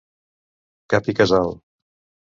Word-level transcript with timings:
Cap 0.95 1.11
i 1.15 1.17
casal. 1.21 1.57